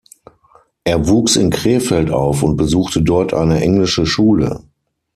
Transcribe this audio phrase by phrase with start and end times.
[0.83, 4.63] Er wuchs in Krefeld auf und besuchte dort eine englische Schule.